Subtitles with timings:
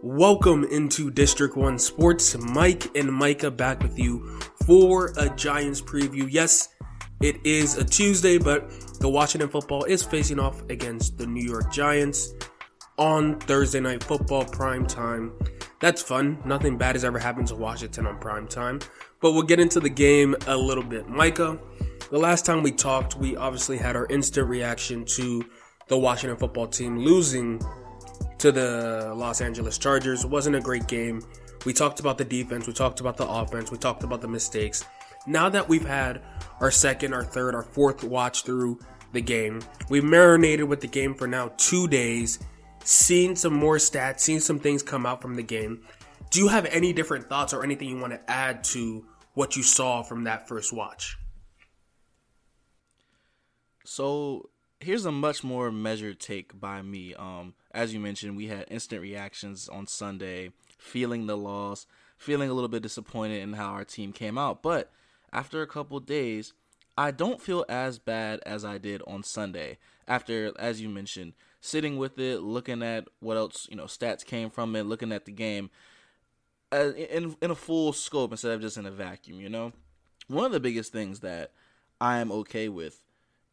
[0.00, 2.36] Welcome into District 1 Sports.
[2.38, 6.28] Mike and Mikah back with you for a Giants preview.
[6.30, 6.68] Yes,
[7.20, 11.72] it is a Tuesday, but the Washington football is facing off against the New York
[11.72, 12.32] Giants
[12.96, 15.32] on Thursday night football prime time.
[15.80, 16.38] That's fun.
[16.44, 18.78] Nothing bad has ever happened to Washington on prime time.
[19.20, 21.08] But we'll get into the game a little bit.
[21.08, 21.58] Mikah,
[22.08, 25.44] the last time we talked, we obviously had our instant reaction to
[25.88, 27.60] the Washington football team losing
[28.38, 30.24] to the Los Angeles Chargers.
[30.24, 31.22] Wasn't a great game.
[31.66, 34.84] We talked about the defense, we talked about the offense, we talked about the mistakes.
[35.26, 36.22] Now that we've had
[36.60, 38.78] our second, our third, our fourth watch through
[39.12, 39.60] the game,
[39.90, 42.38] we've marinated with the game for now two days,
[42.84, 45.82] seen some more stats, seen some things come out from the game.
[46.30, 49.62] Do you have any different thoughts or anything you want to add to what you
[49.62, 51.18] saw from that first watch?
[53.84, 57.14] So here's a much more measured take by me.
[57.14, 61.86] Um, as you mentioned, we had instant reactions on Sunday, feeling the loss,
[62.16, 64.62] feeling a little bit disappointed in how our team came out.
[64.62, 64.90] But
[65.32, 66.52] after a couple days,
[66.96, 69.78] I don't feel as bad as I did on Sunday.
[70.06, 74.50] After, as you mentioned, sitting with it, looking at what else you know stats came
[74.50, 75.70] from it, looking at the game
[76.72, 79.40] uh, in in a full scope instead of just in a vacuum.
[79.40, 79.72] You know,
[80.28, 81.52] one of the biggest things that
[82.00, 83.02] I am okay with,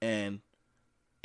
[0.01, 0.39] and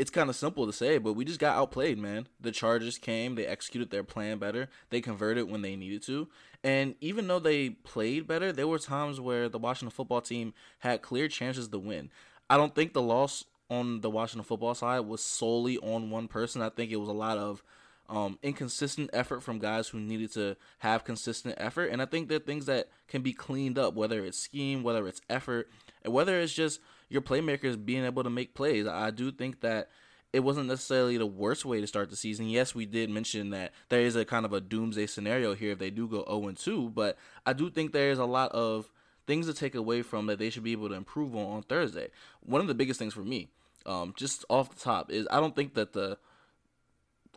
[0.01, 2.27] it's kind of simple to say, but we just got outplayed, man.
[2.41, 6.27] The Chargers came, they executed their plan better, they converted when they needed to.
[6.65, 11.03] And even though they played better, there were times where the Washington football team had
[11.03, 12.11] clear chances to win.
[12.49, 16.63] I don't think the loss on the Washington football side was solely on one person.
[16.63, 17.63] I think it was a lot of
[18.09, 21.91] um, inconsistent effort from guys who needed to have consistent effort.
[21.93, 25.07] And I think there are things that can be cleaned up, whether it's scheme, whether
[25.07, 25.69] it's effort,
[26.03, 28.87] and whether it's just your playmakers being able to make plays.
[28.87, 29.91] I do think that
[30.33, 32.49] it wasn't necessarily the worst way to start the season.
[32.49, 35.79] Yes, we did mention that there is a kind of a doomsday scenario here if
[35.79, 38.91] they do go 0 2, but I do think there is a lot of
[39.27, 42.11] things to take away from that they should be able to improve on on Thursday.
[42.41, 43.49] One of the biggest things for me,
[43.87, 46.17] um, just off the top, is I don't think that the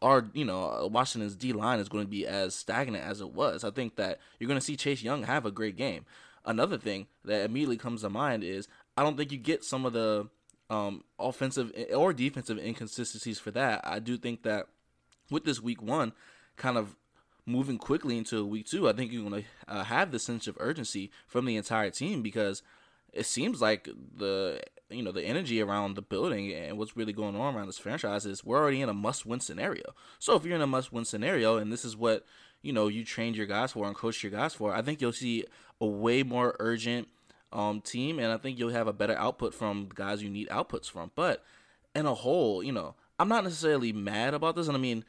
[0.03, 3.63] our you know Washington's D line is going to be as stagnant as it was.
[3.63, 6.05] I think that you're going to see Chase Young have a great game.
[6.45, 8.67] Another thing that immediately comes to mind is
[8.97, 10.27] I don't think you get some of the
[10.69, 13.81] um, offensive or defensive inconsistencies for that.
[13.83, 14.67] I do think that
[15.29, 16.13] with this week one,
[16.57, 16.95] kind of
[17.45, 20.57] moving quickly into week two, I think you're going to uh, have the sense of
[20.59, 22.61] urgency from the entire team because
[23.11, 27.35] it seems like the you know the energy around the building and what's really going
[27.35, 29.93] on around this franchise is we're already in a must-win scenario.
[30.19, 32.25] So if you're in a must-win scenario and this is what
[32.61, 35.13] you know you trained your guys for and coached your guys for, I think you'll
[35.13, 35.45] see
[35.83, 37.09] a way more urgent
[37.51, 40.89] um, team, and I think you'll have a better output from guys you need outputs
[40.89, 41.11] from.
[41.13, 41.43] But
[41.93, 45.03] in a whole, you know, I'm not necessarily mad about this, and I mean,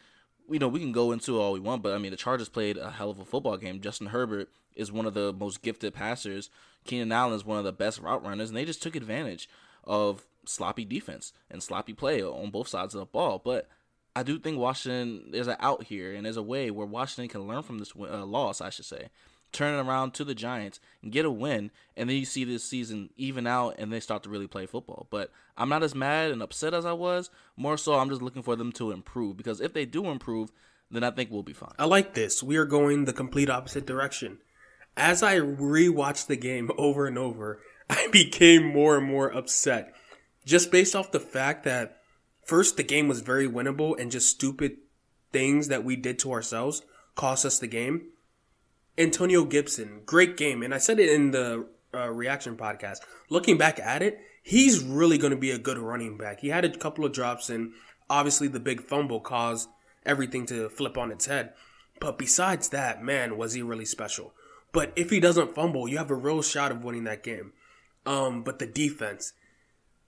[0.50, 2.76] you know, we can go into all we want, but I mean, the Chargers played
[2.76, 3.80] a hell of a football game.
[3.80, 6.50] Justin Herbert is one of the most gifted passers.
[6.84, 9.48] Keenan Allen is one of the best route runners, and they just took advantage
[9.84, 13.40] of sloppy defense and sloppy play on both sides of the ball.
[13.42, 13.68] But
[14.14, 17.48] I do think Washington there's an out here, and there's a way where Washington can
[17.48, 19.08] learn from this uh, loss, I should say,
[19.54, 22.64] turn it around to the Giants and get a win, and then you see this
[22.64, 25.06] season even out and they start to really play football.
[25.10, 27.30] But I'm not as mad and upset as I was.
[27.56, 30.50] More so, I'm just looking for them to improve because if they do improve,
[30.90, 31.74] then I think we'll be fine.
[31.78, 32.42] I like this.
[32.42, 34.38] We are going the complete opposite direction.
[34.96, 39.94] As I rewatched the game over and over, I became more and more upset.
[40.44, 42.00] Just based off the fact that
[42.44, 44.76] first the game was very winnable and just stupid
[45.32, 46.82] things that we did to ourselves
[47.14, 48.08] cost us the game.
[48.96, 50.62] Antonio Gibson, great game.
[50.62, 52.98] And I said it in the uh, reaction podcast.
[53.28, 56.40] Looking back at it, he's really going to be a good running back.
[56.40, 57.72] He had a couple of drops, and
[58.08, 59.68] obviously the big fumble caused
[60.06, 61.54] everything to flip on its head.
[62.00, 64.32] But besides that, man, was he really special.
[64.72, 67.52] But if he doesn't fumble, you have a real shot of winning that game.
[68.06, 69.32] Um, but the defense,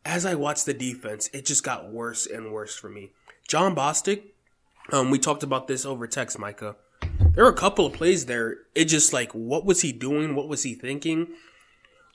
[0.05, 3.13] as I watched the defense, it just got worse and worse for me.
[3.49, 4.25] Jon Bostic,
[4.93, 6.77] um, we talked about this over text, Mikah
[7.35, 8.59] there were a couple of plays there.
[8.75, 10.35] It just like, what was he doing?
[10.35, 11.29] What was he thinking?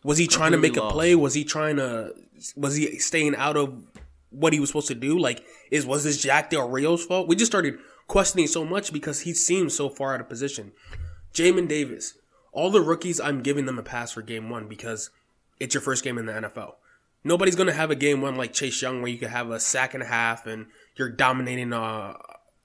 [0.04, 1.16] Was he trying to make a play?
[1.16, 2.13] Was he trying to?
[2.56, 3.86] Was he staying out of
[4.31, 5.19] what he was supposed to do?
[5.19, 7.27] Like, is was this Jack Del Rio's fault?
[7.27, 7.77] We just started
[8.07, 10.71] questioning so much because he seems so far out of position.
[11.33, 12.18] Jamin Davis,
[12.51, 15.12] all the rookies, I'm giving them a pass for game one because
[15.60, 16.74] it's your first game in the NFL.
[17.24, 19.94] Nobody's gonna have a game one like Chase Young where you could have a sack
[19.94, 22.18] and a half and you're dominating uh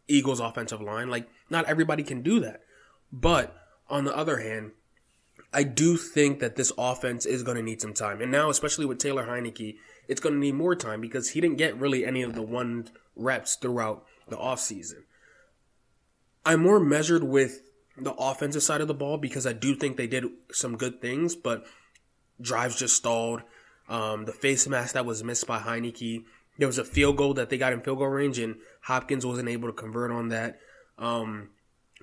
[0.08, 1.10] Eagles offensive line.
[1.10, 2.62] Like not everybody can do that.
[3.12, 3.56] But
[3.88, 4.72] on the other hand,
[5.52, 8.20] I do think that this offense is going to need some time.
[8.20, 9.76] And now, especially with Taylor Heinicke,
[10.08, 12.88] it's going to need more time because he didn't get really any of the one
[13.14, 15.04] reps throughout the offseason.
[16.44, 17.62] I'm more measured with
[17.96, 21.34] the offensive side of the ball because I do think they did some good things,
[21.34, 21.64] but
[22.40, 23.42] drives just stalled.
[23.88, 26.24] Um, the face mask that was missed by Heinicke.
[26.58, 29.48] There was a field goal that they got in field goal range, and Hopkins wasn't
[29.48, 30.58] able to convert on that.
[30.98, 31.50] Um,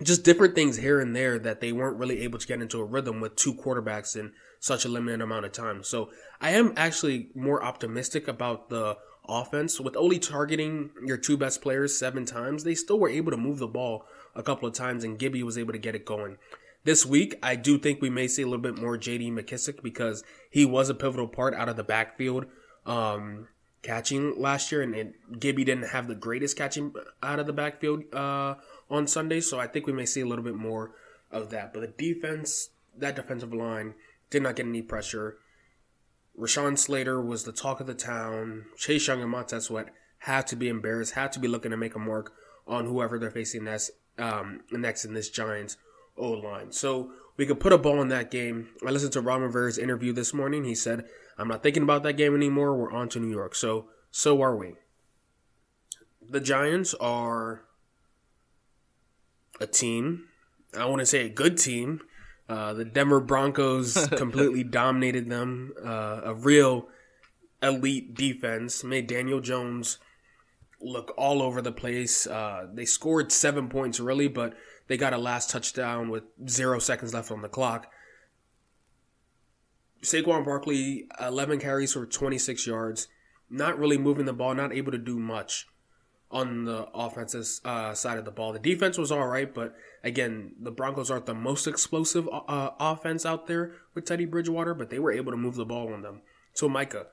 [0.01, 2.83] just different things here and there that they weren't really able to get into a
[2.83, 5.83] rhythm with two quarterbacks in such a limited amount of time.
[5.83, 6.09] So
[6.41, 8.97] I am actually more optimistic about the
[9.27, 12.63] offense with only targeting your two best players seven times.
[12.63, 14.05] They still were able to move the ball
[14.35, 16.37] a couple of times, and Gibby was able to get it going.
[16.85, 19.31] This week, I do think we may see a little bit more J.D.
[19.31, 22.45] McKissic because he was a pivotal part out of the backfield
[22.85, 23.47] um,
[23.83, 28.03] catching last year, and, and, Gibby didn't have the greatest catching out of the backfield
[28.13, 28.55] uh,
[28.93, 30.91] on Sunday, so I think we may see a little bit more
[31.31, 31.73] of that.
[31.73, 33.95] But the defense, that defensive line,
[34.29, 35.37] did not get any pressure.
[36.39, 38.65] Rashawn Slater was the talk of the town.
[38.77, 41.95] Chase Young and Montez Sweat had to be embarrassed, had to be looking to make
[41.95, 42.33] a mark
[42.67, 45.77] on whoever they're facing next, um, next in this Giants
[46.15, 46.71] O line.
[46.71, 48.69] So we could put a ball in that game.
[48.85, 50.65] I listened to Ron Rivera's interview this morning.
[50.65, 51.05] He said,
[51.37, 52.75] I'm not thinking about that game anymore.
[52.75, 53.55] We're on to New York.
[53.55, 54.75] So, so are we.
[56.29, 57.65] The Giants are
[59.59, 60.25] a team.
[60.77, 62.01] I want to say a good team.
[62.49, 65.73] Uh, the Denver Broncos completely dominated them.
[65.83, 66.87] Uh, a real
[67.61, 69.97] elite defense made Daniel Jones
[70.81, 72.27] look all over the place.
[72.27, 74.55] Uh, they scored seven points really, but
[74.87, 77.87] they got a last touchdown with zero seconds left on the clock.
[80.01, 83.07] Saquon Barkley, 11 carries for 26 yards.
[83.49, 85.67] Not really moving the ball, not able to do much
[86.33, 88.51] on the offensive uh, side of the ball.
[88.51, 93.25] The defense was all right, but again, the Broncos aren't the most explosive uh, offense
[93.25, 96.21] out there with Teddy Bridgewater, but they were able to move the ball on them.
[96.53, 97.05] So, Mikah,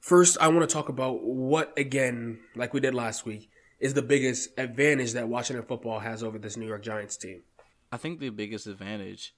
[0.00, 3.50] first, I want to talk about what, again, like we did last week,
[3.80, 7.42] is the biggest advantage that Washington football has over this New York Giants team?
[7.90, 9.34] I think the biggest advantage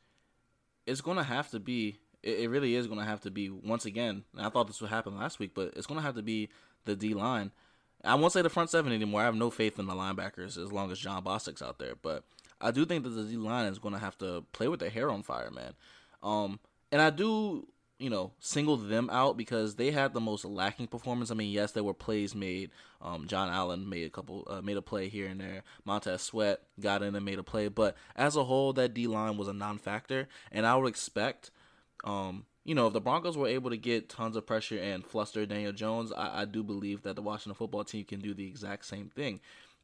[0.86, 2.00] is going to have to be.
[2.22, 4.24] It really is going to have to be once again.
[4.36, 6.50] I thought this would happen last week, but it's going to have to be
[6.84, 7.52] the D line.
[8.04, 9.20] I won't say the front seven anymore.
[9.20, 11.94] I have no faith in the linebackers as long as Jon Bostic's out there.
[12.00, 12.24] But
[12.60, 14.90] I do think that the D line is going to have to play with their
[14.90, 15.74] hair on fire, man.
[16.22, 16.60] Um,
[16.92, 17.66] and I do,
[17.98, 21.30] you know, single them out because they had the most lacking performance.
[21.30, 22.70] I mean, yes, there were plays made.
[23.02, 25.62] Um, John Allen made a couple, uh, made a play here and there.
[25.84, 29.36] Montez Sweat got in and made a play, but as a whole, that D line
[29.36, 31.50] was a non-factor, and I would expect
[32.04, 35.46] um, you know, if the Broncos were able to get tons of pressure and fluster
[35.46, 38.84] Daniel Jones, I, I do believe that the Washington football team can do the exact
[38.84, 39.40] same thing.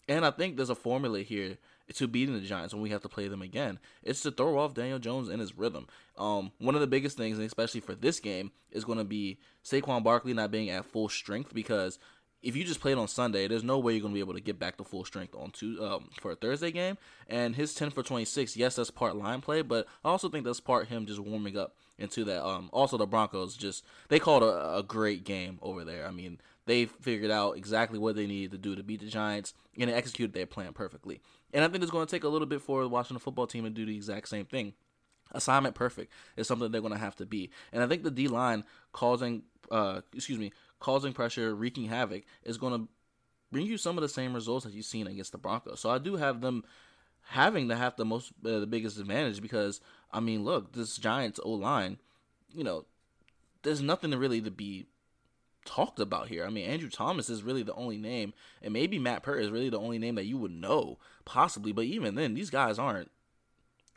[0.09, 1.59] And I think there's a formula here
[1.95, 3.79] to beating the Giants when we have to play them again.
[4.03, 5.87] It's to throw off Daniel Jones and his rhythm.
[6.17, 9.39] Um, one of the biggest things, and especially for this game, is going to be
[9.65, 11.99] Saquon Barkley not being at full strength because
[12.47, 14.41] if you just played on Sunday, there's no way you're going to be able to
[14.41, 16.97] get back to full strength on two um, for a Thursday game.
[17.29, 20.61] And his 10 for 26, yes, that's part line play, but I also think that's
[20.61, 22.47] part him just warming up into that.
[22.47, 26.07] Um, also, the Broncos just they called a, a great game over there.
[26.07, 29.53] I mean, they figured out exactly what they needed to do to beat the Giants
[29.77, 31.21] and executed their plan perfectly.
[31.53, 33.65] And I think it's going to take a little bit for the Washington football team
[33.65, 34.75] to do the exact same thing.
[35.33, 37.51] Assignment perfect is something they're going to have to be.
[37.73, 39.43] And I think the D line causing,
[39.73, 42.89] uh, excuse me, causing pressure, wreaking havoc is going to
[43.53, 45.81] bring you some of the same results that you've seen against the Broncos.
[45.81, 46.65] So I do have them
[47.29, 49.81] having to have the most, uh, the biggest advantage because
[50.13, 51.99] I mean, look, this Giants O line,
[52.53, 52.87] you know,
[53.63, 54.87] there's nothing to really to be
[55.65, 56.47] talked about here.
[56.47, 59.69] I mean, Andrew Thomas is really the only name, and maybe Matt Peart is really
[59.69, 61.73] the only name that you would know, possibly.
[61.73, 63.11] But even then, these guys aren't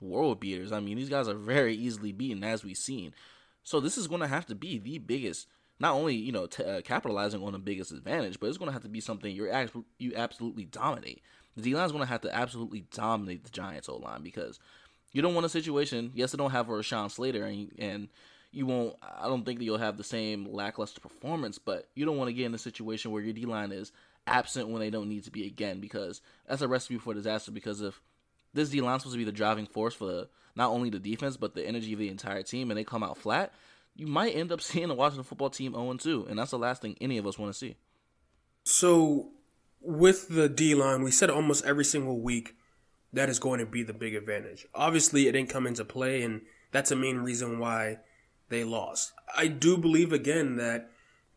[0.01, 0.71] world beaters.
[0.71, 3.13] I mean, these guys are very easily beaten, as we've seen.
[3.63, 5.47] So this is going to have to be the biggest,
[5.79, 8.73] not only you know t- uh, capitalizing on the biggest advantage, but it's going to
[8.73, 11.21] have to be something you're act- you absolutely dominate.
[11.55, 14.59] The D line is going to have to absolutely dominate the Giants O line because
[15.11, 16.11] you don't want a situation.
[16.13, 18.07] Yes, they don't have Rashawn Slater, and and
[18.51, 18.95] you won't.
[19.01, 22.33] I don't think that you'll have the same lackluster performance, but you don't want to
[22.33, 23.91] get in a situation where your D line is
[24.27, 27.51] absent when they don't need to be again, because that's a recipe for disaster.
[27.51, 28.01] Because if
[28.53, 30.99] this D line is supposed to be the driving force for the, not only the
[30.99, 33.53] defense but the energy of the entire team, and they come out flat,
[33.99, 36.81] you might end up seeing the Washington football team 0 2, and that's the last
[36.81, 37.75] thing any of us want to see.
[38.63, 39.31] So,
[39.81, 42.55] with the D line, we said almost every single week
[43.11, 44.67] that is going to be the big advantage.
[44.73, 46.41] Obviously, it didn't come into play, and
[46.71, 47.99] that's the main reason why
[48.49, 49.13] they lost.
[49.35, 50.89] I do believe again that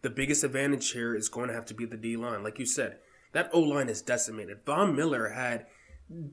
[0.02, 2.42] the biggest advantage here is going to have to be the D line.
[2.42, 2.98] Like you said,
[3.32, 4.58] that O line is decimated.
[4.66, 5.66] Von Miller had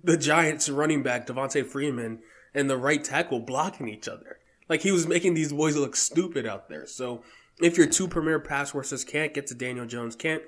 [0.03, 2.19] the Giants running back Devonta Freeman
[2.53, 4.39] and the right tackle blocking each other.
[4.69, 6.85] Like he was making these boys look stupid out there.
[6.85, 7.23] So
[7.59, 10.43] if your two premier pass rushers can't get to Daniel Jones, can't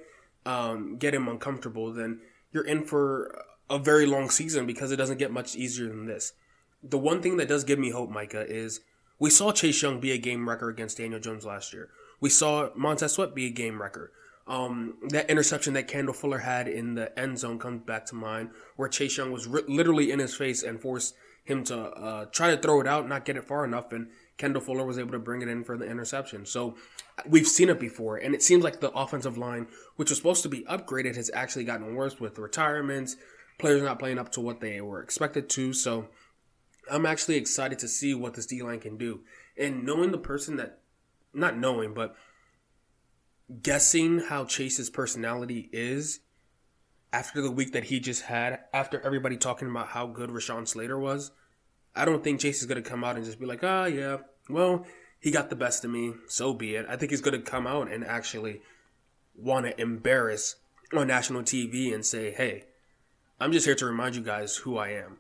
[0.45, 5.17] um, get him uncomfortable, then you're in for a very long season because it doesn't
[5.17, 6.33] get much easier than this.
[6.83, 8.81] the one thing that does give me hope, Mikah, is
[9.19, 11.89] we saw Chase Young be a game wrecker against Daniel Jones last year.
[12.19, 14.11] We saw Montez Sweat be a game wrecker.
[14.47, 18.49] Um, that interception that Kendall Fuller had in the end zone comes back to mind,
[18.75, 22.53] where Chase Young was ri- literally in his face and forced him to uh, try
[22.53, 24.07] to throw it out, not get it far enough, and
[24.37, 26.45] Kendall Fuller was able to bring it in for the interception.
[26.45, 26.75] So
[27.27, 30.49] we've seen it before, and it seems like the offensive line, which was supposed to
[30.49, 33.15] be upgraded, has actually gotten worse with retirements,
[33.59, 35.73] players not playing up to what they were expected to.
[35.73, 36.07] So
[36.91, 39.21] I'm actually excited to see what this D line can do.
[39.57, 40.79] And knowing the person that,
[41.33, 42.15] not knowing, but
[43.61, 46.21] guessing how Chase's personality is
[47.13, 50.97] after the week that he just had, after everybody talking about how good Rashawn Slater
[50.97, 51.31] was,
[51.95, 53.85] I don't think Chase is going to come out and just be like, ah, oh,
[53.85, 54.17] yeah,
[54.49, 54.85] well,
[55.19, 56.85] he got the best of me, so be it.
[56.89, 58.61] I think he's going to come out and actually
[59.35, 60.55] want to embarrass
[60.93, 62.65] on national TV and say, hey,
[63.39, 65.17] I'm just here to remind you guys who I am.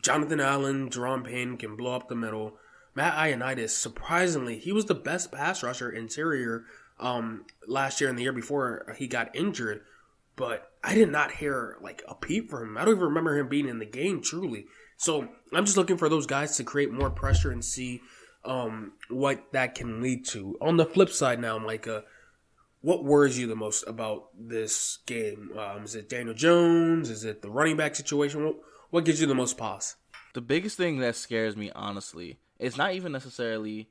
[0.00, 2.56] Jonathan Allen, Daron Payne can blow up the middle.
[2.94, 6.64] Matt Ioannidis, surprisingly, he was the best pass rusher interior
[6.98, 9.82] um, last year and the year before he got injured.
[10.36, 12.78] But I did not hear like a peep from him.
[12.78, 14.66] I don't even remember him being in the game truly.
[14.96, 18.00] So I'm just looking for those guys to create more pressure and see
[18.44, 20.56] um, what that can lead to.
[20.60, 22.02] On the flip side, now, Mikah,
[22.80, 25.50] what worries you the most about this game?
[25.58, 27.10] Um, is it Daniel Jones?
[27.10, 28.44] Is it the running back situation?
[28.44, 28.56] What,
[28.90, 29.96] what gives you the most pause?
[30.34, 33.88] The biggest thing that scares me, honestly, is not even necessarily.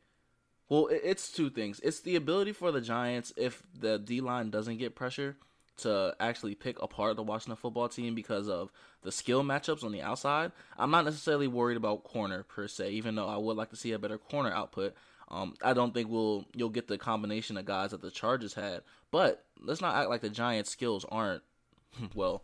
[0.70, 1.80] Well, it's two things.
[1.84, 5.38] It's the ability for the Giants, if the D line doesn't get pressure,
[5.78, 10.02] to actually pick apart the Washington football team because of the skill matchups on the
[10.02, 10.52] outside.
[10.78, 13.92] I'm not necessarily worried about corner per se, even though I would like to see
[13.92, 14.94] a better corner output.
[15.30, 18.82] Um, I don't think we'll you'll get the combination of guys that the Chargers had,
[19.12, 21.42] but let's not act like the Giants' skills aren't
[22.16, 22.44] well.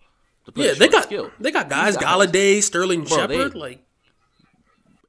[0.56, 1.32] yeah, they got skill.
[1.40, 3.86] they got guys, Golladay, Sterling Shepard, like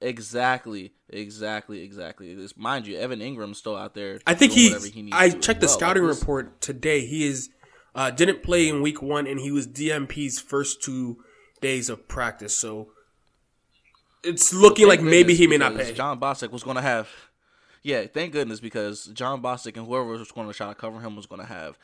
[0.02, 2.34] Exactly, exactly, exactly.
[2.34, 4.18] This, mind you, Evan Engram's still out there.
[4.26, 4.70] I think he.
[4.70, 5.76] he I checked the well.
[5.76, 7.04] scouting like report today.
[7.04, 7.50] He is
[7.94, 11.22] uh, didn't play in week one, and he was DNP's first two
[11.60, 12.56] days of practice.
[12.56, 12.88] So
[14.22, 15.92] it's looking well, like maybe he may not pay.
[15.92, 17.08] Jon Bostic was going to have.
[17.82, 21.16] Yeah, thank goodness because Jon Bostic and whoever was going to try to cover him
[21.16, 21.78] was going to have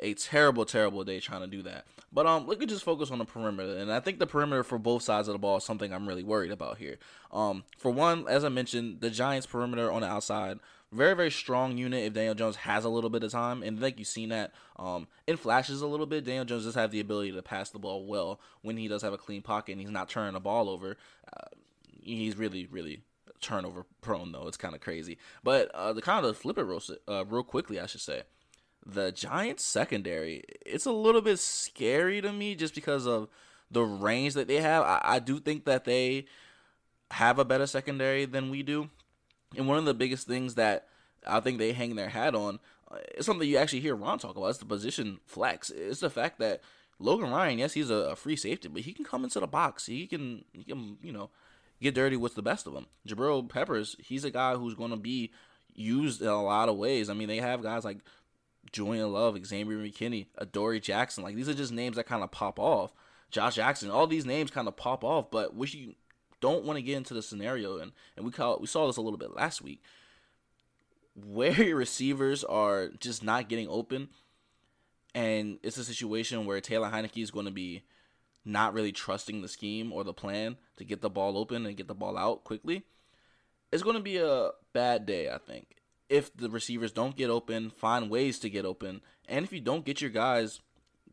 [0.00, 1.84] a terrible, terrible day trying to do that.
[2.12, 4.78] But um, let me just focus on the perimeter, and I think the perimeter for
[4.78, 6.98] both sides of the ball is something I'm really worried about here.
[7.32, 10.58] Um, for one, as I mentioned, the Giants' perimeter on the outside
[10.90, 13.98] very very strong unit if Daniel Jones has a little bit of time, and think
[13.98, 16.24] you've seen that um, in flashes a little bit.
[16.24, 19.12] Daniel Jones does have the ability to pass the ball well when he does have
[19.12, 20.96] a clean pocket and he's not turning the ball over.
[21.32, 21.48] Uh,
[22.02, 23.02] he's really really
[23.40, 24.48] turnover prone though.
[24.48, 25.18] It's kind of crazy.
[25.42, 28.22] But uh, the kind of flip it real, uh, real quickly, I should say.
[28.84, 33.28] The Giants secondary, it's a little bit scary to me just because of
[33.70, 34.82] the range that they have.
[34.82, 36.26] I, I do think that they
[37.12, 38.90] have a better secondary than we do.
[39.56, 40.86] And one of the biggest things that
[41.26, 42.58] I think they hang their hat on
[42.90, 44.48] uh, is something you actually hear Ron talk about.
[44.48, 45.70] It's the position flex.
[45.70, 46.60] It's the fact that
[46.98, 49.86] Logan Ryan, yes, he's a, free safety, but he can come into the box.
[49.86, 51.30] He can, he can, you know,
[51.80, 52.86] get dirty with the best of them.
[53.06, 55.32] Jabril Peppers, he's a guy who's going to be
[55.74, 57.08] used in a lot of ways.
[57.08, 57.98] I mean, they have guys like
[58.72, 61.24] Julian Love, Xavier McKinney, Adoree Jackson.
[61.24, 62.92] Like these are just names that kind of pop off.
[63.30, 65.94] Josh Jackson, all these names kind of pop off, but wish you
[66.40, 69.02] don't want to get into the scenario, and and we call we saw this a
[69.02, 69.82] little bit last week,
[71.14, 74.08] where your receivers are just not getting open,
[75.14, 77.82] and it's a situation where Taylor Heinicke is going to be
[78.44, 81.88] not really trusting the scheme or the plan to get the ball open and get
[81.88, 82.84] the ball out quickly.
[83.70, 85.76] It's going to be a bad day, I think.
[86.08, 89.84] If the receivers don't get open, find ways to get open, and if you don't
[89.84, 90.60] get your guys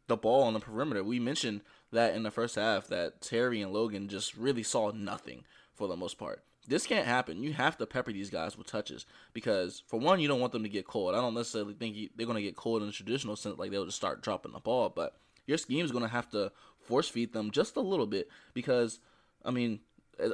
[0.08, 1.62] the ball on the perimeter, we mentioned
[1.96, 5.96] that in the first half that Terry and Logan just really saw nothing for the
[5.96, 6.44] most part.
[6.68, 7.44] This can't happen.
[7.44, 10.64] You have to pepper these guys with touches because, for one, you don't want them
[10.64, 11.14] to get cold.
[11.14, 13.72] I don't necessarily think you, they're going to get cold in the traditional sense, like
[13.72, 14.90] they'll just start dropping the ball.
[14.90, 18.30] But your scheme is going to have to force feed them just a little bit
[18.54, 19.00] because,
[19.44, 19.82] I mean,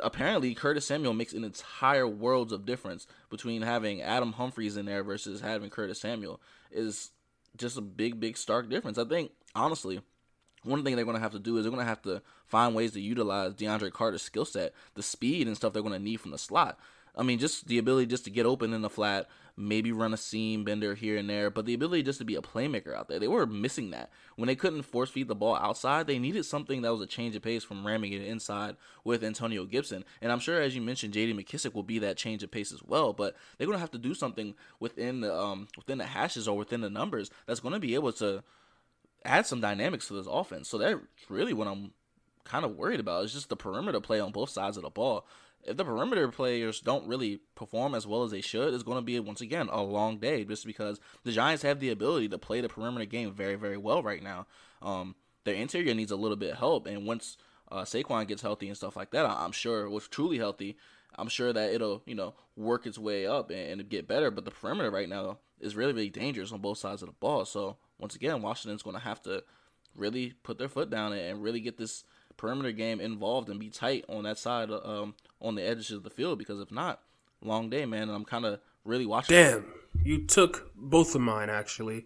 [0.01, 5.03] apparently Curtis Samuel makes an entire worlds of difference between having Adam Humphries in there
[5.03, 6.39] versus having Curtis Samuel
[6.71, 7.11] is
[7.57, 8.97] just a big, big stark difference.
[8.97, 10.01] I think honestly,
[10.63, 12.75] one thing they're going to have to do is they're going to have to find
[12.75, 16.19] ways to utilize DeAndre Carter's skill set, the speed and stuff they're going to need
[16.19, 16.77] from the slot.
[17.15, 19.27] I mean, just the ability just to get open in the flat,
[19.57, 22.41] maybe run a seam bender here and there, but the ability just to be a
[22.41, 23.19] playmaker out there.
[23.19, 24.09] They were missing that.
[24.37, 27.35] When they couldn't force feed the ball outside, they needed something that was a change
[27.35, 30.05] of pace from ramming it inside with Antonio Gibson.
[30.21, 31.33] And I'm sure, as you mentioned, J.D.
[31.33, 33.11] McKissic will be that change of pace as well.
[33.11, 36.57] But they're going to have to do something within the um, within the hashes or
[36.57, 38.43] within the numbers that's going to be able to
[39.23, 40.69] add some dynamics to this offense.
[40.69, 40.99] So that's
[41.29, 41.91] really what I'm
[42.43, 45.25] kind of worried about is just the perimeter play on both sides of the ball.
[45.63, 49.03] If the perimeter players don't really perform as well as they should, it's going to
[49.03, 52.61] be once again a long day just because the Giants have the ability to play
[52.61, 54.47] the perimeter game very, very well right now.
[54.81, 57.37] Um, their interior needs a little bit of help, and once
[57.71, 60.77] uh, Saquon gets healthy and stuff like that, I'm sure was truly healthy.
[61.15, 64.31] I'm sure that it'll you know work its way up and, and get better.
[64.31, 67.45] But the perimeter right now is really really dangerous on both sides of the ball.
[67.45, 69.43] So once again, Washington's going to have to
[69.95, 72.03] really put their foot down and really get this
[72.35, 76.09] perimeter game involved and be tight on that side um, on the edges of the
[76.09, 77.01] field because if not,
[77.41, 78.03] long day, man.
[78.03, 79.35] And I'm kind of really watching.
[79.35, 79.65] Damn,
[80.03, 82.05] you took both of mine actually,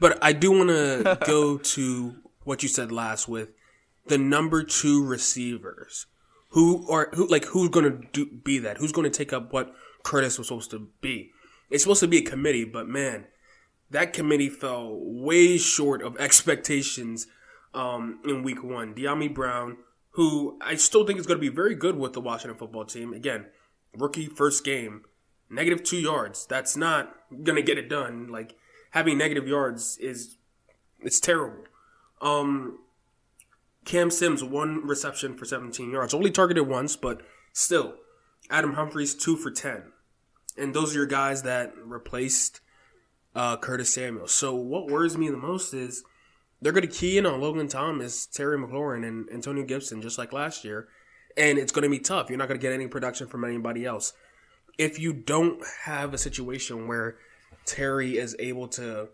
[0.00, 3.50] but I do want to go to what you said last with
[4.06, 6.06] the number two receivers.
[6.50, 8.78] Who are who like who's going to be that?
[8.78, 9.74] Who's going to take up what
[10.04, 11.32] Curtis was supposed to be?
[11.68, 13.26] It's supposed to be a committee, but man,
[13.90, 17.26] that committee fell way short of expectations
[17.74, 18.94] um, in week one.
[18.94, 19.78] Dyami Brown,
[20.10, 23.12] who I still think is going to be very good with the Washington football team.
[23.12, 23.46] Again,
[23.96, 25.02] rookie first game,
[25.50, 26.46] negative two yards.
[26.46, 28.28] That's not going to get it done.
[28.28, 28.56] Like
[28.90, 30.36] having negative yards is
[31.00, 31.64] it's terrible.
[32.20, 32.78] Um,
[33.84, 36.14] Cam Sims, one reception for 17 yards.
[36.14, 37.20] Only targeted once, but
[37.52, 37.94] still.
[38.50, 39.84] Adam Humphries, two for 10.
[40.56, 42.60] And those are your guys that replaced
[43.34, 44.28] uh, Curtis Samuel.
[44.28, 46.04] So what worries me the most is
[46.60, 50.32] they're going to key in on Logan Thomas, Terry McLaurin, and Antonio Gibson just like
[50.32, 50.88] last year.
[51.36, 52.30] And it's going to be tough.
[52.30, 54.12] You're not going to get any production from anybody else.
[54.78, 57.16] If you don't have a situation where
[57.64, 59.08] Terry is able to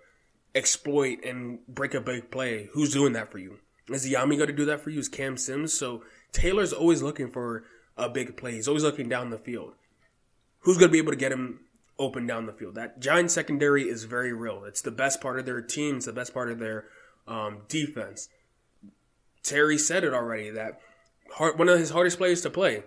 [0.54, 3.58] exploit and break a big play, who's doing that for you?
[3.88, 5.00] Is Yami going to do that for you?
[5.00, 5.72] Is Cam Sims?
[5.72, 7.64] So Taylor's always looking for
[7.96, 8.52] a big play.
[8.52, 9.72] He's always looking down the field.
[10.60, 11.60] Who's going to be able to get him
[12.00, 12.74] open down the field.
[12.74, 14.64] That Giant secondary is very real.
[14.64, 15.98] It's the best part of their team.
[15.98, 16.86] It's the best part of their
[17.28, 18.28] um, defense.
[19.42, 20.80] Terry said it already that
[21.34, 22.82] hard, one of his hardest players to play.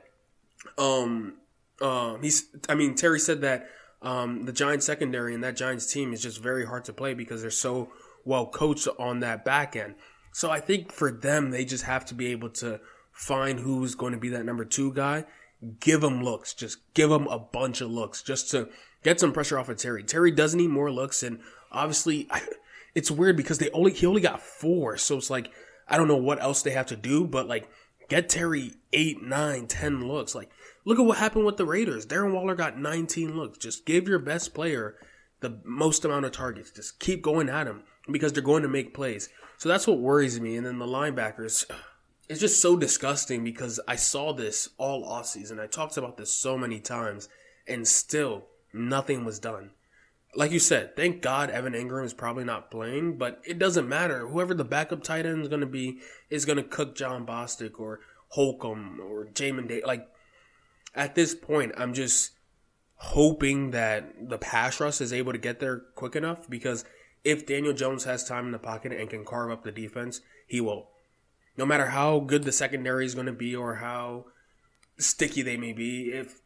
[0.77, 1.35] Um,
[1.81, 2.47] uh, he's.
[2.67, 3.69] I mean, Terry said that
[4.01, 7.41] um, the Giant secondary and that Giants team is just very hard to play because
[7.41, 7.91] they're so
[8.25, 9.95] well coached on that back end.
[10.31, 12.79] So I think for them, they just have to be able to
[13.11, 15.25] find who's going to be that number two guy.
[15.79, 16.53] Give them looks.
[16.53, 18.69] Just give them a bunch of looks just to
[19.03, 20.03] get some pressure off of Terry.
[20.03, 21.39] Terry doesn't need more looks, and
[21.71, 22.29] obviously,
[22.95, 25.49] it's weird because they only he only got four, so it's like
[25.87, 27.69] I don't know what else they have to do, but like
[28.09, 30.35] get Terry eight, nine, ten looks.
[30.35, 30.49] Like
[30.85, 32.05] look at what happened with the Raiders.
[32.05, 33.57] Darren Waller got 19 looks.
[33.57, 34.95] Just give your best player
[35.39, 36.71] the most amount of targets.
[36.71, 39.29] Just keep going at him because they're going to make plays.
[39.57, 40.55] So that's what worries me.
[40.57, 41.65] And then the linebackers,
[42.29, 45.59] it's just so disgusting because I saw this all offseason.
[45.59, 47.29] I talked about this so many times,
[47.67, 49.71] and still nothing was done.
[50.35, 54.27] Like you said, thank God Evan Engram is probably not playing, but it doesn't matter.
[54.27, 57.79] Whoever the backup tight end is going to be is going to cook Jon Bostic
[57.79, 59.83] or Holcomb or Jamin Day.
[59.85, 60.07] Like,
[60.95, 62.31] at this point, I'm just
[62.95, 66.85] hoping that the pass rush is able to get there quick enough because
[67.23, 70.61] if Daniel Jones has time in the pocket and can carve up the defense, he
[70.61, 70.89] will.
[71.57, 74.25] No matter how good the secondary is going to be or how
[74.97, 76.41] sticky they may be, if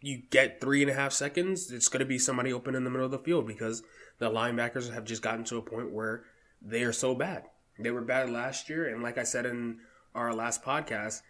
[0.00, 2.90] you get three and a half seconds, it's going to be somebody open in the
[2.90, 3.82] middle of the field because
[4.18, 6.24] the linebackers have just gotten to a point where
[6.62, 7.44] they are so bad.
[7.78, 9.78] They were bad last year, and like I said in
[10.14, 11.20] our last podcast,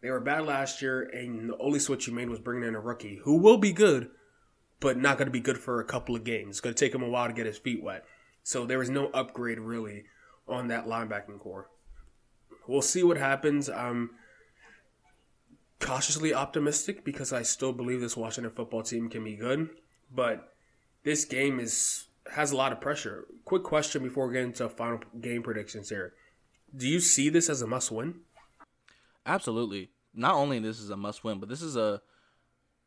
[0.00, 2.80] they were bad last year, and the only switch you made was bringing in a
[2.80, 4.10] rookie who will be good,
[4.78, 6.50] but not going to be good for a couple of games.
[6.50, 8.04] It's going to take him a while to get his feet wet.
[8.44, 10.04] So there was no upgrade really
[10.46, 11.68] on that linebacking core.
[12.68, 13.68] We'll see what happens.
[13.70, 14.10] I'm
[15.80, 19.70] cautiously optimistic because I still believe this Washington football team can be good,
[20.14, 20.52] but
[21.02, 23.26] this game is has a lot of pressure.
[23.46, 26.12] Quick question before we get into final game predictions here.
[26.76, 28.16] Do you see this as a must win?
[29.24, 29.90] Absolutely.
[30.14, 32.02] Not only this is a must win, but this is a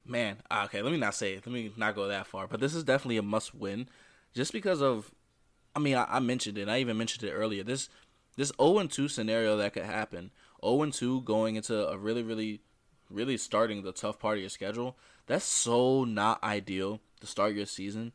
[0.05, 1.47] man, ah, okay, let me not say it.
[1.47, 3.89] Let me not go that far, but this is definitely a must win
[4.35, 5.11] just because of
[5.75, 6.69] I mean, I, I mentioned it.
[6.69, 7.63] I even mentioned it earlier.
[7.63, 7.89] This
[8.37, 10.31] this 0 2 scenario that could happen.
[10.63, 12.61] 0 2 going into a really really
[13.09, 17.65] really starting the tough part of your schedule, that's so not ideal to start your
[17.65, 18.13] season.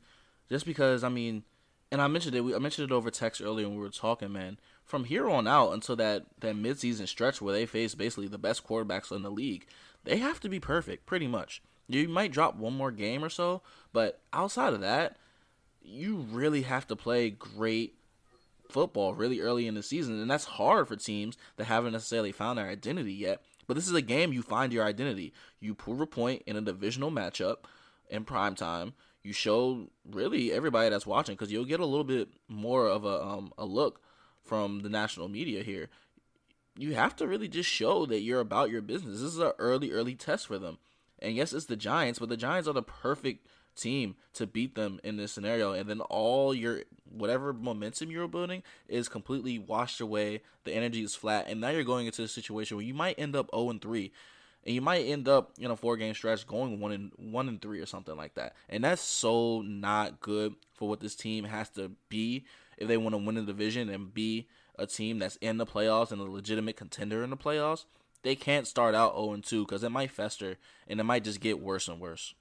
[0.48, 1.44] Just because, I mean,
[1.90, 2.42] and I mentioned it.
[2.54, 4.58] I mentioned it over text earlier when we were talking, man.
[4.84, 8.66] From here on out until that that midseason stretch where they face basically the best
[8.66, 9.66] quarterbacks in the league,
[10.04, 11.62] they have to be perfect, pretty much.
[11.88, 15.16] You might drop one more game or so, but outside of that,
[15.82, 17.94] you really have to play great
[18.70, 22.58] football really early in the season, and that's hard for teams that haven't necessarily found
[22.58, 23.42] their identity yet.
[23.66, 25.32] But this is a game you find your identity.
[25.60, 27.56] You prove a point in a divisional matchup
[28.08, 28.94] in prime time.
[29.22, 33.22] You show really everybody that's watching because you'll get a little bit more of a
[33.24, 34.00] um, a look
[34.44, 35.88] from the national media here.
[36.78, 39.20] you have to really just show that you're about your business.
[39.20, 40.78] This is an early, early test for them.
[41.18, 43.46] And yes, it's the Giants, but the Giants are the perfect
[43.76, 45.72] team to beat them in this scenario.
[45.72, 50.42] And then all your whatever momentum you're building is completely washed away.
[50.64, 53.36] The energy is flat, and now you're going into a situation where you might end
[53.36, 54.12] up 0 and 3
[54.66, 57.62] and you might end up in a four game stretch going one and one and
[57.62, 58.54] three or something like that.
[58.68, 62.44] And that's so not good for what this team has to be
[62.76, 66.10] if they want to win the division and be a team that's in the playoffs
[66.10, 67.84] and a legitimate contender in the playoffs.
[68.22, 70.58] They can't start out 0 and 2 because it might fester
[70.88, 72.34] and it might just get worse and worse.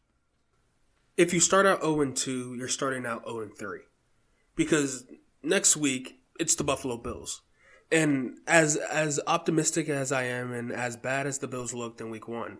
[1.18, 3.80] If you start out 0 and 2, you're starting out 0 and 3.
[4.56, 5.06] Because
[5.42, 7.42] next week, it's the Buffalo Bills.
[7.92, 12.10] And as as optimistic as I am and as bad as the Bills looked in
[12.10, 12.58] week 1,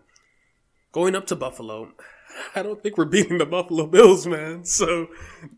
[0.92, 1.92] going up to Buffalo,
[2.54, 4.64] I don't think we're beating the Buffalo Bills, man.
[4.64, 5.08] So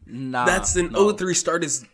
[0.07, 1.13] nah, that's an no.
[1.13, 1.85] 0-3 start is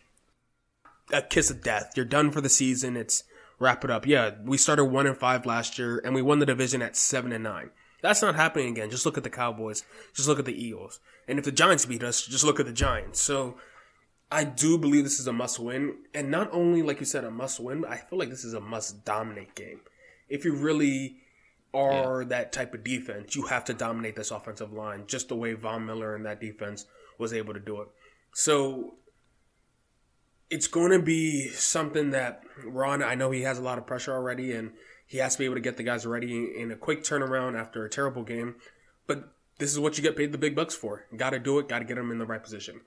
[1.11, 1.91] a kiss of death.
[1.95, 2.95] You're done for the season.
[2.97, 3.23] It's
[3.59, 4.07] wrap it up.
[4.07, 7.31] Yeah, we started 1 and 5 last year and we won the division at 7
[7.31, 7.69] and 9.
[8.05, 8.91] That's not happening again.
[8.91, 9.83] Just look at the Cowboys.
[10.13, 10.99] Just look at the Eagles.
[11.27, 13.19] And if the Giants beat us, just look at the Giants.
[13.19, 13.55] So
[14.31, 15.95] I do believe this is a must win.
[16.13, 18.61] And not only, like you said, a must win, I feel like this is a
[18.61, 19.81] must dominate game.
[20.29, 21.17] If you really
[21.73, 22.27] are yeah.
[22.29, 25.85] that type of defense, you have to dominate this offensive line, just the way Von
[25.85, 26.85] Miller and that defense
[27.17, 27.87] was able to do it.
[28.33, 28.95] So
[30.49, 34.13] it's going to be something that Ron, I know he has a lot of pressure
[34.13, 34.73] already, and
[35.05, 37.85] he has to be able to get the guys ready in a quick turnaround after
[37.85, 38.55] a terrible game.
[39.07, 41.05] But this is what you get paid the big bucks for.
[41.15, 42.81] Got to do it, got to get them in the right position.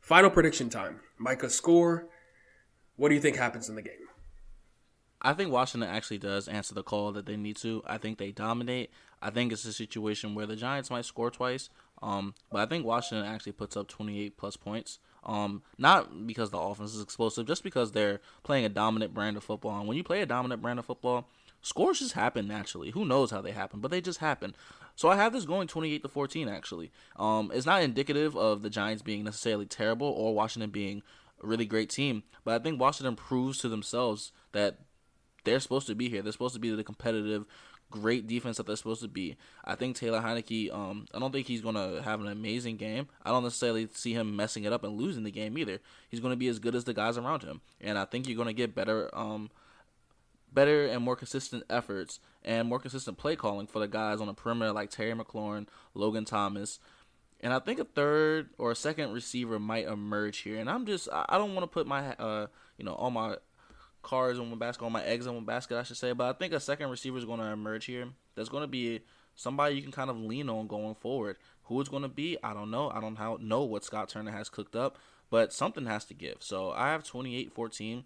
[0.00, 1.00] Final prediction time.
[1.20, 2.08] Mikah score.
[2.96, 3.94] What do you think happens in the game?
[5.22, 7.82] I think Washington actually does answer the call that they need to.
[7.86, 8.90] I think they dominate.
[9.22, 11.70] I think it's a situation where the Giants might score twice,
[12.02, 14.98] um, but I think Washington actually puts up 28 plus points.
[15.24, 19.44] Um, not because the offense is explosive, just because they're playing a dominant brand of
[19.44, 19.78] football.
[19.78, 21.26] And when you play a dominant brand of football,
[21.64, 22.90] scores just happen naturally.
[22.90, 24.54] Who knows how they happen, but they just happen.
[24.96, 26.92] So I have this going 28 to 14 actually.
[27.16, 31.02] Um, it's not indicative of the Giants being necessarily terrible or Washington being
[31.42, 34.78] a really great team, but I think Washington proves to themselves that
[35.44, 36.22] they're supposed to be here.
[36.22, 37.46] They're supposed to be the competitive,
[37.90, 39.36] great defense that they're supposed to be.
[39.64, 40.72] I think Taylor Heinicke.
[40.72, 43.08] Um, I don't think he's gonna have an amazing game.
[43.24, 45.80] I don't necessarily see him messing it up and losing the game either.
[46.08, 48.52] He's gonna be as good as the guys around him, and I think you're gonna
[48.52, 49.10] get better.
[49.12, 49.50] Um,
[50.54, 54.34] better and more consistent efforts and more consistent play calling for the guys on the
[54.34, 56.78] perimeter like Terry McLaurin, Logan Thomas.
[57.40, 60.58] And I think a third or a second receiver might emerge here.
[60.58, 62.46] And I'm just I don't want to put my uh
[62.78, 63.36] you know all my
[64.02, 66.12] cards in one basket, all my eggs in one basket, I should say.
[66.12, 68.08] But I think a second receiver is going to emerge here.
[68.34, 69.00] There's going to be
[69.34, 71.36] somebody you can kind of lean on going forward.
[71.64, 72.90] Who it's going to be, I don't know.
[72.90, 74.98] I don't know what Scott Turner has cooked up,
[75.30, 76.36] but something has to give.
[76.40, 78.04] So I have 28-14.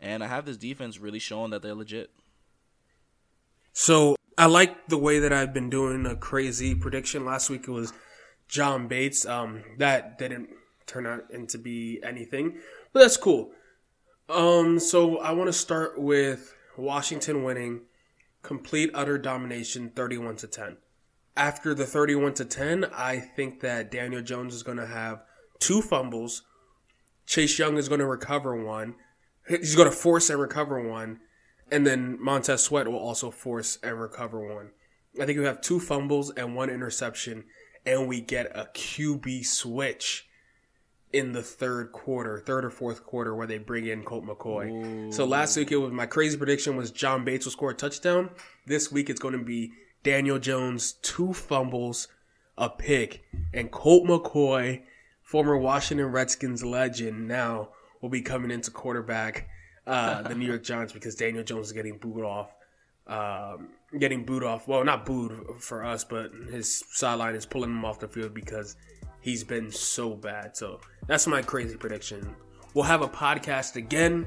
[0.00, 2.10] And I have this defense really showing that they're legit.
[3.72, 7.24] So I like the way that I've been doing a crazy prediction.
[7.24, 7.92] Last week it was
[8.48, 9.26] John Bates.
[9.26, 10.50] Um, that didn't
[10.86, 12.58] turn out into be anything,
[12.92, 13.50] but that's cool.
[14.28, 17.82] Um, so I want to start with Washington winning
[18.42, 20.76] complete utter domination 31 to 10.
[21.36, 25.22] After the 31 to 10, I think that Daniel Jones is going to have
[25.60, 26.42] two fumbles.
[27.26, 28.94] Chase Young is going to recover one
[29.48, 31.20] he's going to force and recover one,
[31.70, 34.70] and then Montez Sweat will also force and recover one.
[35.20, 37.44] I think we have two fumbles and one interception,
[37.84, 40.28] and we get a QB switch
[41.12, 45.08] in the third quarter, third or fourth quarter, where they bring in Colt McCoy.
[45.08, 45.12] Ooh.
[45.12, 48.30] So last week it was my crazy prediction was John Bates will score a touchdown.
[48.66, 52.08] This week it's going to be Daniel Jones two fumbles,
[52.56, 54.82] a pick, and Colt McCoy,
[55.22, 59.48] former Washington Redskins legend, now will be coming into quarterback
[59.86, 62.54] uh, the New York Giants because Daniel Jones is getting booed off.
[63.06, 64.68] Um, getting booed off.
[64.68, 68.76] Well, not booed for us, but his sideline is pulling him off the field because
[69.20, 70.56] he's been so bad.
[70.56, 72.36] So that's my crazy prediction.
[72.74, 74.26] We'll have a podcast again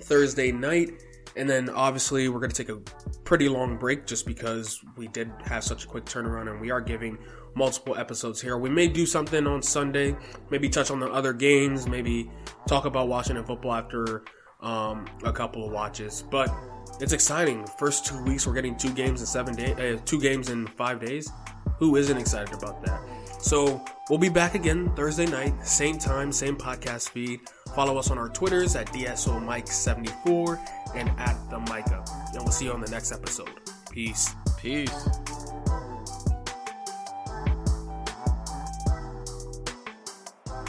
[0.00, 0.90] Thursday night.
[1.36, 2.80] And then obviously we're going to take a
[3.24, 6.80] pretty long break just because we did have such a quick turnaround and we are
[6.80, 7.18] giving
[7.54, 8.58] multiple episodes here.
[8.58, 10.16] We may do something on Sunday,
[10.50, 12.30] maybe touch on the other games, maybe
[12.66, 14.24] talk about Washington football after
[14.60, 16.22] um, a couple of watches.
[16.30, 16.52] But
[17.00, 17.66] it's exciting.
[17.78, 21.00] First two weeks, we're getting two games in seven days, uh, two games in five
[21.00, 21.30] days.
[21.78, 23.00] Who isn't excited about that?
[23.42, 27.40] So we'll be back again Thursday night, same time, same podcast feed.
[27.74, 32.04] Follow us on our Twitters at DSO Mike74 and at the Micah.
[32.32, 33.50] And we'll see you on the next episode.
[33.90, 34.30] Peace.
[34.58, 35.08] Peace.